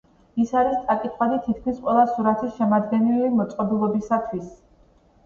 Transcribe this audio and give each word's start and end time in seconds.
ის 0.43 0.51
არის 0.59 0.77
წაკითხვადი 0.85 1.35
თითქმის 1.47 1.77
ყველა 1.83 2.05
სურათის 2.13 2.55
შემდგენელი 2.55 3.29
მოწყობილობისთვის. 3.43 4.49